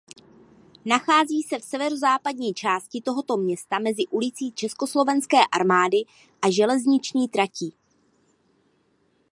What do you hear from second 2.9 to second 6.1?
tohoto města mezi ulicí Československé armády